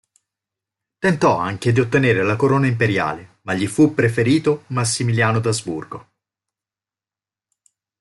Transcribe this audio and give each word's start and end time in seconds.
Tentò 0.97 1.37
anche 1.37 1.71
di 1.71 1.79
ottenere 1.79 2.23
la 2.23 2.35
corona 2.35 2.65
imperiale 2.65 3.37
ma 3.43 3.53
gli 3.53 3.67
fu 3.67 3.93
preferito 3.93 4.63
Massimiliano 4.69 5.39
d'Asburgo. 5.39 6.09